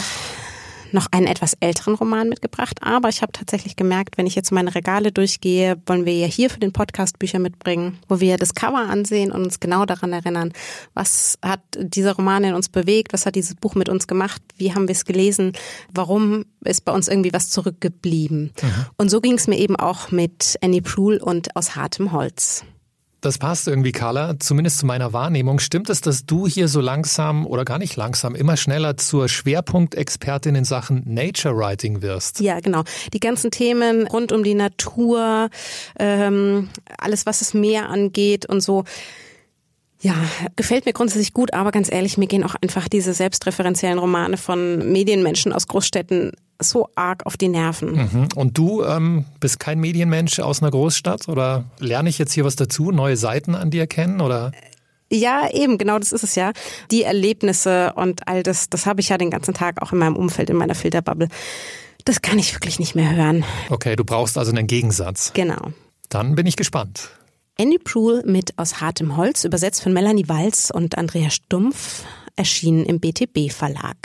noch 0.92 1.06
einen 1.10 1.26
etwas 1.26 1.54
älteren 1.60 1.94
Roman 1.94 2.28
mitgebracht, 2.28 2.78
aber 2.82 3.08
ich 3.08 3.22
habe 3.22 3.32
tatsächlich 3.32 3.76
gemerkt, 3.76 4.18
wenn 4.18 4.26
ich 4.26 4.34
jetzt 4.34 4.52
meine 4.52 4.74
Regale 4.74 5.12
durchgehe, 5.12 5.80
wollen 5.86 6.04
wir 6.04 6.14
ja 6.14 6.26
hier 6.26 6.50
für 6.50 6.60
den 6.60 6.72
Podcast 6.72 7.18
Bücher 7.18 7.38
mitbringen, 7.38 7.98
wo 8.08 8.20
wir 8.20 8.36
das 8.36 8.54
Cover 8.54 8.88
ansehen 8.88 9.32
und 9.32 9.44
uns 9.44 9.60
genau 9.60 9.84
daran 9.84 10.12
erinnern, 10.12 10.52
was 10.94 11.38
hat 11.42 11.60
dieser 11.78 12.14
Roman 12.14 12.44
in 12.44 12.54
uns 12.54 12.68
bewegt, 12.68 13.12
was 13.12 13.26
hat 13.26 13.34
dieses 13.34 13.54
Buch 13.54 13.74
mit 13.74 13.88
uns 13.88 14.06
gemacht, 14.06 14.42
wie 14.56 14.74
haben 14.74 14.88
wir 14.88 14.92
es 14.92 15.04
gelesen, 15.04 15.52
warum 15.92 16.44
ist 16.64 16.84
bei 16.84 16.92
uns 16.92 17.08
irgendwie 17.08 17.32
was 17.32 17.50
zurückgeblieben. 17.50 18.52
Mhm. 18.60 18.86
Und 18.96 19.10
so 19.10 19.20
ging 19.20 19.34
es 19.34 19.46
mir 19.46 19.58
eben 19.58 19.76
auch 19.76 20.10
mit 20.10 20.56
Annie 20.62 20.82
Proul 20.82 21.16
und 21.18 21.56
aus 21.56 21.76
hartem 21.76 22.12
Holz. 22.12 22.64
Das 23.22 23.38
passt 23.38 23.68
irgendwie, 23.68 23.92
Carla, 23.92 24.34
zumindest 24.40 24.78
zu 24.78 24.86
meiner 24.86 25.12
Wahrnehmung. 25.12 25.60
Stimmt 25.60 25.88
es, 25.90 26.00
dass 26.00 26.26
du 26.26 26.48
hier 26.48 26.66
so 26.66 26.80
langsam 26.80 27.46
oder 27.46 27.64
gar 27.64 27.78
nicht 27.78 27.94
langsam, 27.94 28.34
immer 28.34 28.56
schneller 28.56 28.96
zur 28.96 29.28
Schwerpunktexpertin 29.28 30.56
in 30.56 30.64
Sachen 30.64 31.04
Nature 31.06 31.56
Writing 31.56 32.02
wirst? 32.02 32.40
Ja, 32.40 32.58
genau. 32.58 32.82
Die 33.12 33.20
ganzen 33.20 33.52
Themen 33.52 34.08
rund 34.08 34.32
um 34.32 34.42
die 34.42 34.54
Natur, 34.54 35.50
ähm, 36.00 36.68
alles, 36.98 37.24
was 37.24 37.38
das 37.38 37.54
Meer 37.54 37.90
angeht 37.90 38.46
und 38.46 38.60
so. 38.60 38.82
Ja, 40.00 40.16
gefällt 40.56 40.84
mir 40.84 40.92
grundsätzlich 40.92 41.32
gut, 41.32 41.54
aber 41.54 41.70
ganz 41.70 41.92
ehrlich, 41.92 42.18
mir 42.18 42.26
gehen 42.26 42.42
auch 42.42 42.56
einfach 42.60 42.88
diese 42.88 43.14
selbstreferenziellen 43.14 44.00
Romane 44.00 44.36
von 44.36 44.90
Medienmenschen 44.90 45.52
aus 45.52 45.68
Großstädten 45.68 46.32
so 46.62 46.88
arg 46.94 47.26
auf 47.26 47.36
die 47.36 47.48
Nerven. 47.48 47.92
Mhm. 47.92 48.28
Und 48.34 48.58
du 48.58 48.84
ähm, 48.84 49.24
bist 49.40 49.60
kein 49.60 49.80
Medienmensch 49.80 50.40
aus 50.40 50.62
einer 50.62 50.70
Großstadt 50.70 51.28
oder 51.28 51.64
lerne 51.78 52.08
ich 52.08 52.18
jetzt 52.18 52.32
hier 52.32 52.44
was 52.44 52.56
dazu, 52.56 52.90
neue 52.90 53.16
Seiten 53.16 53.54
an 53.54 53.70
dir 53.70 53.86
kennen 53.86 54.20
oder? 54.20 54.52
Ja, 55.10 55.48
eben, 55.52 55.76
genau 55.76 55.98
das 55.98 56.12
ist 56.12 56.24
es 56.24 56.34
ja. 56.34 56.52
Die 56.90 57.02
Erlebnisse 57.02 57.92
und 57.96 58.26
all 58.26 58.42
das, 58.42 58.70
das 58.70 58.86
habe 58.86 59.00
ich 59.00 59.10
ja 59.10 59.18
den 59.18 59.30
ganzen 59.30 59.52
Tag 59.52 59.82
auch 59.82 59.92
in 59.92 59.98
meinem 59.98 60.16
Umfeld, 60.16 60.48
in 60.48 60.56
meiner 60.56 60.74
Filterbubble. 60.74 61.28
Das 62.04 62.22
kann 62.22 62.38
ich 62.38 62.54
wirklich 62.54 62.78
nicht 62.78 62.94
mehr 62.94 63.14
hören. 63.14 63.44
Okay, 63.68 63.94
du 63.94 64.04
brauchst 64.04 64.38
also 64.38 64.50
einen 64.50 64.66
Gegensatz. 64.66 65.32
Genau. 65.34 65.72
Dann 66.08 66.34
bin 66.34 66.46
ich 66.46 66.56
gespannt. 66.56 67.10
Annie 67.58 67.78
Proul 67.78 68.22
mit 68.24 68.58
Aus 68.58 68.80
hartem 68.80 69.16
Holz, 69.16 69.44
übersetzt 69.44 69.82
von 69.82 69.92
Melanie 69.92 70.28
Walz 70.28 70.70
und 70.74 70.96
Andrea 70.96 71.30
Stumpf, 71.30 72.04
erschienen 72.34 72.86
im 72.86 72.98
BTB 72.98 73.52
Verlag. 73.52 73.96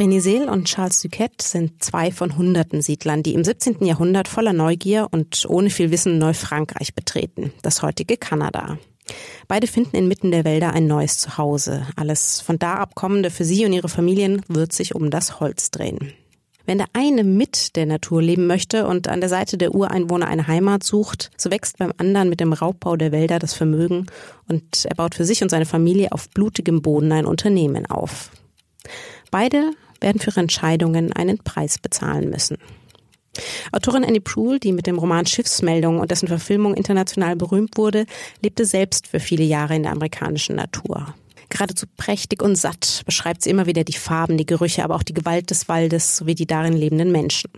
René 0.00 0.22
Seel 0.22 0.48
und 0.48 0.64
Charles 0.64 1.02
Duquette 1.02 1.44
sind 1.44 1.84
zwei 1.84 2.10
von 2.10 2.38
hunderten 2.38 2.80
Siedlern, 2.80 3.22
die 3.22 3.34
im 3.34 3.44
17. 3.44 3.84
Jahrhundert 3.84 4.28
voller 4.28 4.54
Neugier 4.54 5.08
und 5.10 5.44
ohne 5.46 5.68
viel 5.68 5.90
Wissen 5.90 6.16
Neufrankreich 6.16 6.94
betreten, 6.94 7.52
das 7.60 7.82
heutige 7.82 8.16
Kanada. 8.16 8.78
Beide 9.46 9.66
finden 9.66 9.96
inmitten 9.96 10.30
der 10.30 10.46
Wälder 10.46 10.72
ein 10.72 10.86
neues 10.86 11.18
Zuhause. 11.18 11.86
Alles 11.96 12.40
von 12.40 12.58
da 12.58 12.76
abkommende 12.76 13.28
für 13.28 13.44
sie 13.44 13.66
und 13.66 13.74
ihre 13.74 13.90
Familien 13.90 14.40
wird 14.48 14.72
sich 14.72 14.94
um 14.94 15.10
das 15.10 15.38
Holz 15.38 15.70
drehen. 15.70 16.14
Wenn 16.64 16.78
der 16.78 16.88
eine 16.94 17.22
mit 17.22 17.76
der 17.76 17.84
Natur 17.84 18.22
leben 18.22 18.46
möchte 18.46 18.86
und 18.86 19.06
an 19.06 19.20
der 19.20 19.28
Seite 19.28 19.58
der 19.58 19.74
Ureinwohner 19.74 20.28
eine 20.28 20.46
Heimat 20.46 20.82
sucht, 20.82 21.30
so 21.36 21.50
wächst 21.50 21.76
beim 21.76 21.92
anderen 21.98 22.30
mit 22.30 22.40
dem 22.40 22.54
Raubbau 22.54 22.96
der 22.96 23.12
Wälder 23.12 23.38
das 23.38 23.52
Vermögen 23.52 24.06
und 24.48 24.86
er 24.86 24.94
baut 24.94 25.14
für 25.14 25.26
sich 25.26 25.42
und 25.42 25.50
seine 25.50 25.66
Familie 25.66 26.12
auf 26.12 26.30
blutigem 26.30 26.80
Boden 26.80 27.12
ein 27.12 27.26
Unternehmen 27.26 27.84
auf. 27.84 28.30
Beide 29.30 29.72
werden 30.00 30.20
für 30.20 30.30
ihre 30.30 30.40
Entscheidungen 30.40 31.12
einen 31.12 31.38
Preis 31.38 31.78
bezahlen 31.78 32.30
müssen. 32.30 32.58
Autorin 33.72 34.04
Annie 34.04 34.20
Proul, 34.20 34.58
die 34.58 34.72
mit 34.72 34.86
dem 34.86 34.98
Roman 34.98 35.26
Schiffsmeldung 35.26 36.00
und 36.00 36.10
dessen 36.10 36.28
Verfilmung 36.28 36.74
international 36.74 37.36
berühmt 37.36 37.76
wurde, 37.76 38.06
lebte 38.42 38.64
selbst 38.64 39.06
für 39.06 39.20
viele 39.20 39.44
Jahre 39.44 39.76
in 39.76 39.84
der 39.84 39.92
amerikanischen 39.92 40.56
Natur. 40.56 41.14
Geradezu 41.48 41.86
prächtig 41.96 42.42
und 42.42 42.56
satt 42.56 43.02
beschreibt 43.06 43.42
sie 43.42 43.50
immer 43.50 43.66
wieder 43.66 43.84
die 43.84 43.92
Farben, 43.92 44.38
die 44.38 44.46
Gerüche, 44.46 44.84
aber 44.84 44.94
auch 44.94 45.02
die 45.02 45.14
Gewalt 45.14 45.50
des 45.50 45.68
Waldes 45.68 46.16
sowie 46.16 46.34
die 46.34 46.46
darin 46.46 46.74
lebenden 46.74 47.12
Menschen. 47.12 47.50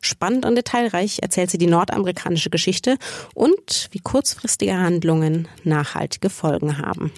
Spannend 0.00 0.46
und 0.46 0.54
detailreich 0.54 1.18
erzählt 1.20 1.50
sie 1.50 1.58
die 1.58 1.66
nordamerikanische 1.66 2.48
Geschichte 2.48 2.96
und 3.34 3.88
wie 3.90 3.98
kurzfristige 3.98 4.76
Handlungen 4.76 5.46
nachhaltige 5.64 6.30
Folgen 6.30 6.78
haben. 6.78 7.12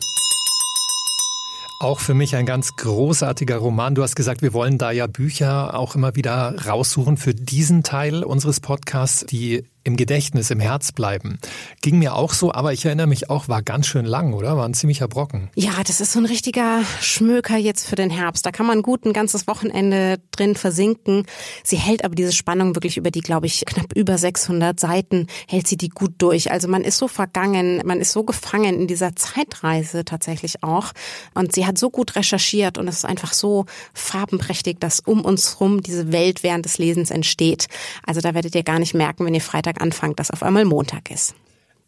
Auch 1.83 1.99
für 1.99 2.15
mich 2.15 2.37
ein 2.37 2.47
ganz 2.47 2.77
großartiger 2.77 3.57
Roman. 3.57 3.97
Du 3.97 4.05
hast 4.05 4.15
gesagt, 4.15 4.41
wir 4.41 4.53
wollen 4.53 4.79
da 4.79 4.93
ja 4.93 5.09
Bücher 5.09 5.77
auch 5.77 5.97
immer 5.97 6.15
wieder 6.15 6.55
raussuchen 6.65 7.17
für 7.17 7.35
diesen 7.35 7.83
Teil 7.83 8.23
unseres 8.23 8.61
Podcasts, 8.61 9.27
die 9.27 9.65
im 9.85 9.97
Gedächtnis, 9.97 10.51
im 10.51 10.61
Herz 10.61 10.93
bleiben. 10.93 11.39
Ging 11.81 11.99
mir 11.99 12.15
auch 12.15 12.33
so, 12.33 12.53
aber 12.53 12.73
ich 12.73 12.85
erinnere 12.85 13.07
mich 13.07 13.31
auch, 13.31 13.49
war 13.49 13.63
ganz 13.63 13.87
schön 13.87 14.05
lang, 14.05 14.33
oder? 14.33 14.57
War 14.57 14.65
ein 14.65 14.75
ziemlicher 14.75 15.09
Brocken. 15.09 15.51
Ja, 15.55 15.73
das 15.85 16.01
ist 16.01 16.13
so 16.13 16.21
ein 16.21 16.27
richtiger 16.27 16.83
Schmöker 17.01 17.57
jetzt 17.57 17.87
für 17.87 17.97
den 17.97 18.11
Herbst. 18.11 18.47
Da 18.47 18.53
kann 18.53 18.67
man 18.67 18.83
gut 18.83 19.05
ein 19.05 19.13
ganzes 19.13 19.47
Wochenende 19.47 20.19
drin 20.31 20.55
versinken. 20.55 21.27
Sie 21.65 21.77
hält 21.77 22.05
aber 22.05 22.15
diese 22.15 22.33
Spannung 22.33 22.75
wirklich 22.77 22.97
über 22.97 23.11
die, 23.11 23.21
glaube 23.21 23.47
ich, 23.47 23.65
knapp 23.67 23.93
über 23.95 24.19
600 24.19 24.79
Seiten, 24.79 25.27
hält 25.49 25.67
sie 25.67 25.77
die 25.77 25.89
gut 25.89 26.15
durch. 26.19 26.51
Also 26.51 26.69
man 26.69 26.83
ist 26.83 26.99
so 26.99 27.09
vergangen, 27.09 27.83
man 27.85 28.01
ist 28.01 28.13
so 28.13 28.25
gefangen 28.25 28.81
in 28.81 28.87
dieser 28.87 29.17
Zeitreise 29.17 30.05
tatsächlich 30.05 30.63
auch. 30.63 30.93
Und 31.35 31.55
sie 31.55 31.67
hat 31.67 31.79
so 31.79 31.91
gut 31.91 32.17
recherchiert 32.17 32.79
und 32.79 32.89
es 32.89 32.99
ist 32.99 33.05
einfach 33.05 33.33
so 33.33 33.67
farbenprächtig, 33.95 34.79
dass 34.81 35.01
um 35.01 35.25
uns 35.25 35.61
rum 35.61 35.83
diese 35.83 36.13
Welt 36.13 36.43
während 36.43 36.65
des 36.65 36.79
Lesens 36.79 37.11
entsteht. 37.11 37.67
Also 38.07 38.21
da 38.21 38.35
werdet 38.35 38.55
ihr 38.55 38.63
gar 38.63 38.79
nicht 38.79 38.95
merken, 38.95 39.27
wenn 39.27 39.35
ihr 39.35 39.41
Freitag 39.41 39.72
Freitag 39.73 39.83
anfangt, 39.83 40.19
dass 40.19 40.31
auf 40.31 40.43
einmal 40.43 40.65
Montag 40.65 41.11
ist. 41.11 41.35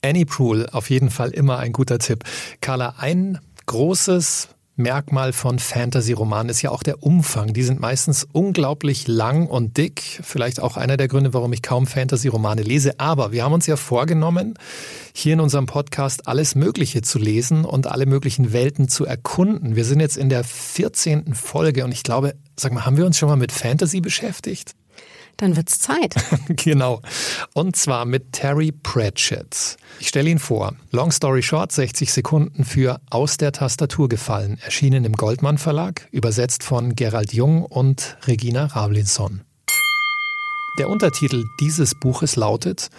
Annie 0.02 0.26
Proul, 0.26 0.66
auf 0.72 0.90
jeden 0.90 1.10
Fall 1.10 1.30
immer 1.30 1.58
ein 1.58 1.72
guter 1.72 1.98
Tipp. 1.98 2.24
Carla, 2.60 2.94
ein 2.98 3.38
großes 3.66 4.48
Merkmal 4.76 5.32
von 5.32 5.60
Fantasy-Romanen 5.60 6.50
ist 6.50 6.60
ja 6.60 6.70
auch 6.70 6.82
der 6.82 7.02
Umfang. 7.02 7.54
Die 7.54 7.62
sind 7.62 7.80
meistens 7.80 8.26
unglaublich 8.32 9.06
lang 9.06 9.46
und 9.46 9.76
dick. 9.76 10.02
Vielleicht 10.22 10.60
auch 10.60 10.76
einer 10.76 10.96
der 10.96 11.06
Gründe, 11.06 11.32
warum 11.32 11.52
ich 11.52 11.62
kaum 11.62 11.86
Fantasy-Romane 11.86 12.62
lese. 12.62 12.98
Aber 12.98 13.30
wir 13.30 13.44
haben 13.44 13.52
uns 13.52 13.66
ja 13.68 13.76
vorgenommen, 13.76 14.54
hier 15.14 15.34
in 15.34 15.40
unserem 15.40 15.66
Podcast 15.66 16.26
alles 16.26 16.56
Mögliche 16.56 17.02
zu 17.02 17.20
lesen 17.20 17.64
und 17.64 17.86
alle 17.86 18.04
möglichen 18.04 18.52
Welten 18.52 18.88
zu 18.88 19.06
erkunden. 19.06 19.76
Wir 19.76 19.84
sind 19.84 20.00
jetzt 20.00 20.16
in 20.16 20.28
der 20.28 20.42
14. 20.42 21.34
Folge 21.34 21.84
und 21.84 21.92
ich 21.92 22.02
glaube, 22.02 22.34
sag 22.58 22.72
mal, 22.72 22.84
haben 22.84 22.96
wir 22.96 23.06
uns 23.06 23.16
schon 23.16 23.28
mal 23.28 23.36
mit 23.36 23.52
Fantasy 23.52 24.00
beschäftigt? 24.00 24.74
Dann 25.36 25.56
wird's 25.56 25.80
Zeit. 25.80 26.14
genau. 26.48 27.00
Und 27.54 27.76
zwar 27.76 28.04
mit 28.04 28.32
Terry 28.32 28.72
Pratchett. 28.72 29.76
Ich 29.98 30.08
stelle 30.08 30.30
ihn 30.30 30.38
vor. 30.38 30.74
Long 30.90 31.10
story 31.10 31.42
short, 31.42 31.72
60 31.72 32.12
Sekunden 32.12 32.64
für 32.64 33.00
Aus 33.10 33.36
der 33.36 33.52
Tastatur 33.52 34.08
gefallen, 34.08 34.58
erschienen 34.64 35.04
im 35.04 35.14
Goldmann 35.14 35.58
Verlag, 35.58 36.08
übersetzt 36.10 36.62
von 36.62 36.94
Gerald 36.94 37.32
Jung 37.32 37.64
und 37.64 38.16
Regina 38.26 38.66
Ravlinson. 38.66 39.42
Der 40.78 40.88
Untertitel 40.88 41.44
dieses 41.60 41.94
Buches 41.94 42.34
lautet 42.34 42.90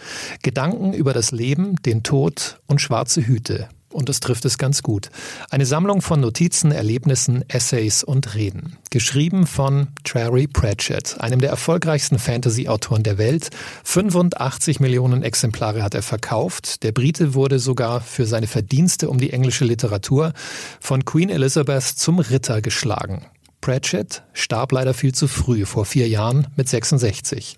Gedanken 0.44 0.94
über 0.94 1.14
das 1.14 1.32
Leben, 1.32 1.76
den 1.84 2.04
Tod 2.04 2.62
und 2.68 2.80
schwarze 2.80 3.28
Hüte 3.28 3.68
und 3.96 4.10
das 4.10 4.20
trifft 4.20 4.46
es 4.46 4.58
ganz 4.58 4.84
gut. 4.84 5.10
Eine 5.50 5.66
Sammlung 5.66 6.02
von 6.02 6.20
Notizen, 6.20 6.72
Erlebnissen, 6.72 7.44
Essays 7.48 8.04
und 8.04 8.36
Reden. 8.36 8.78
Geschrieben 8.92 9.48
von 9.48 9.88
Terry 10.04 10.48
Pratchett, 10.48 11.20
einem 11.20 11.40
der 11.40 11.50
erfolgreichsten 11.50 12.20
Fantasy-Autoren 12.20 13.04
der 13.04 13.18
Welt. 13.18 13.50
85 13.84 14.80
Millionen 14.80 15.24
Exemplare 15.24 15.82
hat 15.82 15.96
er 15.96 16.04
verkauft. 16.04 16.84
Der 16.84 16.92
Brite 16.92 17.34
wurde 17.34 17.60
sogar 17.60 18.02
für 18.02 18.26
seine 18.26 18.48
Verdienste 18.48 19.10
um 19.10 19.18
die 19.18 19.32
englische 19.32 19.66
Literatur 19.66 20.34
von 20.80 21.06
Queen 21.06 21.30
Elizabeth 21.30 21.84
zum 21.84 22.20
Ritter 22.20 22.62
geschlagen. 22.62 23.26
Pratchett 23.66 24.22
starb 24.34 24.74
leider 24.74 24.94
viel 24.94 25.12
zu 25.16 25.28
früh, 25.28 25.66
vor 25.66 25.86
vier 25.86 26.08
Jahren 26.08 26.46
mit 26.56 26.70
66. 26.70 27.58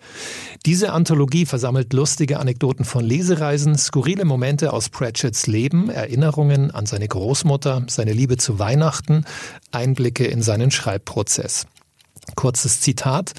Diese 0.66 0.94
Anthologie 0.94 1.46
versammelt 1.46 1.92
lustige 1.92 2.40
Anekdoten 2.40 2.86
von 2.86 3.04
Lesereisen, 3.04 3.78
skurrile 3.78 4.24
Momente 4.24 4.72
aus 4.72 4.88
Pratchetts 4.88 5.48
Leben, 5.48 5.90
Erinnerungen 5.90 6.72
an 6.72 6.86
seine 6.86 7.10
Großmutter, 7.10 7.84
seine 7.90 8.14
Liebe 8.14 8.38
zu 8.38 8.58
Weihnachten, 8.58 9.26
Einblicke 9.72 10.26
in 10.26 10.42
seinen 10.42 10.72
Schreibprozess. 10.72 11.68
Kurzes 12.36 12.80
Zitat. 12.80 13.34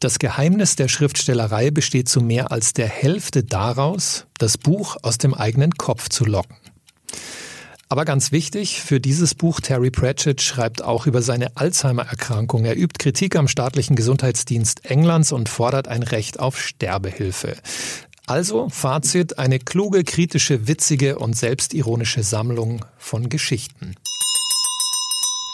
Das 0.00 0.18
Geheimnis 0.18 0.74
der 0.74 0.88
Schriftstellerei 0.88 1.70
besteht 1.70 2.08
zu 2.08 2.20
mehr 2.20 2.50
als 2.50 2.72
der 2.72 2.88
Hälfte 2.88 3.44
daraus, 3.44 4.26
das 4.38 4.58
Buch 4.58 4.96
aus 5.02 5.18
dem 5.18 5.32
eigenen 5.32 5.74
Kopf 5.76 6.08
zu 6.08 6.24
locken. 6.24 6.56
Aber 7.92 8.04
ganz 8.04 8.30
wichtig, 8.30 8.80
für 8.80 9.00
dieses 9.00 9.34
Buch 9.34 9.58
Terry 9.58 9.90
Pratchett 9.90 10.40
schreibt 10.40 10.80
auch 10.80 11.08
über 11.08 11.22
seine 11.22 11.56
Alzheimer-Erkrankung. 11.56 12.64
Er 12.64 12.76
übt 12.76 12.98
Kritik 12.98 13.34
am 13.34 13.48
staatlichen 13.48 13.96
Gesundheitsdienst 13.96 14.84
Englands 14.88 15.32
und 15.32 15.48
fordert 15.48 15.88
ein 15.88 16.04
Recht 16.04 16.38
auf 16.38 16.56
Sterbehilfe. 16.56 17.56
Also 18.28 18.68
Fazit, 18.68 19.40
eine 19.40 19.58
kluge, 19.58 20.04
kritische, 20.04 20.68
witzige 20.68 21.18
und 21.18 21.36
selbstironische 21.36 22.22
Sammlung 22.22 22.84
von 22.96 23.28
Geschichten. 23.28 23.96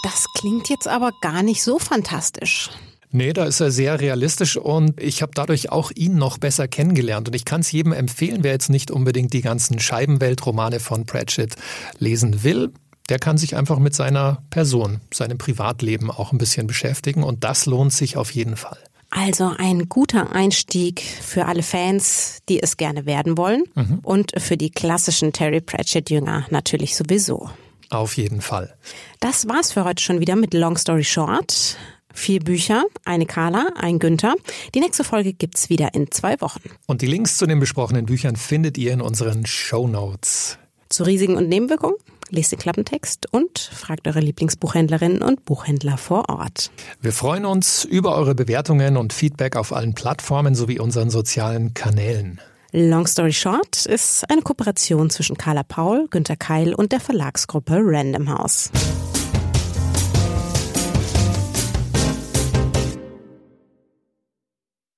Das 0.03 0.27
klingt 0.37 0.69
jetzt 0.69 0.89
aber 0.89 1.13
gar 1.23 1.43
nicht 1.43 1.63
so 1.63 1.79
fantastisch. 1.79 2.69
Nee, 3.11 3.33
da 3.33 3.45
ist 3.45 3.61
er 3.61 3.71
sehr 3.71 4.01
realistisch 4.01 4.57
und 4.57 5.01
ich 5.01 5.23
habe 5.23 5.33
dadurch 5.35 5.71
auch 5.71 5.91
ihn 5.95 6.17
noch 6.17 6.39
besser 6.39 6.69
kennengelernt. 6.69 7.29
Und 7.29 7.35
ich 7.35 7.45
kann 7.45 7.61
es 7.61 7.73
jedem 7.73 7.93
empfehlen, 7.93 8.43
wer 8.43 8.53
jetzt 8.53 8.69
nicht 8.69 8.91
unbedingt 8.91 9.33
die 9.33 9.43
ganzen 9.43 9.79
Scheibenweltromane 9.79 10.81
von 10.81 11.07
Pratchett 11.07 11.57
lesen 11.99 12.43
will. 12.43 12.73
Der 13.09 13.19
kann 13.19 13.39
sich 13.39 13.57
einfach 13.57 13.79
mit 13.79 13.95
seiner 13.95 14.43
Person, 14.51 15.01
seinem 15.15 15.39
Privatleben 15.39 16.11
auch 16.11 16.33
ein 16.33 16.39
bisschen 16.39 16.67
beschäftigen 16.67 17.23
und 17.23 17.45
das 17.45 17.67
lohnt 17.67 17.93
sich 17.93 18.17
auf 18.17 18.33
jeden 18.33 18.57
Fall. 18.57 18.79
Also 19.11 19.53
ein 19.57 19.89
guter 19.89 20.33
Einstieg 20.33 21.01
für 21.01 21.47
alle 21.47 21.63
Fans, 21.63 22.41
die 22.49 22.61
es 22.61 22.77
gerne 22.77 23.07
werden 23.07 23.39
wollen 23.39 23.63
mhm. 23.75 24.01
und 24.03 24.33
für 24.39 24.57
die 24.57 24.71
klassischen 24.71 25.33
Terry 25.33 25.61
Pratchett-Jünger 25.61 26.47
natürlich 26.51 26.97
sowieso. 26.97 27.49
Auf 27.89 28.17
jeden 28.17 28.41
Fall. 28.41 28.77
Das 29.21 29.47
war's 29.47 29.73
für 29.73 29.85
heute 29.85 30.03
schon 30.03 30.19
wieder 30.21 30.35
mit 30.35 30.55
Long 30.55 30.77
Story 30.77 31.05
Short. 31.05 31.77
Vier 32.17 32.41
Bücher, 32.41 32.85
eine 33.05 33.27
Carla, 33.27 33.69
ein 33.77 33.99
Günther. 33.99 34.35
Die 34.75 34.81
nächste 34.81 35.05
Folge 35.05 35.35
gibt's 35.35 35.69
wieder 35.69 35.93
in 35.95 36.11
zwei 36.11 36.41
Wochen. 36.41 36.63
Und 36.87 37.03
die 37.03 37.07
Links 37.07 37.37
zu 37.37 37.47
den 37.47 37.61
besprochenen 37.61 38.07
Büchern 38.07 38.37
findet 38.37 38.79
ihr 38.79 38.93
in 38.93 39.03
unseren 39.03 39.45
Show 39.45 39.87
Notes. 39.87 40.59
Zu 40.89 41.05
Risiken 41.05 41.37
und 41.37 41.49
Nebenwirkungen 41.49 41.97
lest 42.31 42.53
den 42.53 42.59
Klappentext 42.59 43.33
und 43.33 43.59
fragt 43.59 44.09
eure 44.09 44.21
Lieblingsbuchhändlerinnen 44.21 45.21
und 45.21 45.45
Buchhändler 45.45 45.99
vor 45.99 46.29
Ort. 46.31 46.71
Wir 47.01 47.13
freuen 47.13 47.45
uns 47.45 47.85
über 47.85 48.17
eure 48.17 48.35
Bewertungen 48.35 48.97
und 48.97 49.13
Feedback 49.13 49.55
auf 49.55 49.75
allen 49.75 49.95
Plattformen 49.95 50.55
sowie 50.55 50.81
unseren 50.81 51.11
sozialen 51.11 51.75
Kanälen. 51.75 52.41
Long 52.73 53.07
Story 53.07 53.35
Short 53.35 53.85
ist 53.87 54.29
eine 54.31 54.41
Kooperation 54.41 55.11
zwischen 55.11 55.37
Carla 55.37 55.63
Paul, 55.63 56.09
Günter 56.11 56.37
Keil 56.37 56.75
und 56.75 56.93
der 56.93 57.01
Verlagsgruppe 57.01 57.79
Random 57.79 58.31
House. 58.31 58.71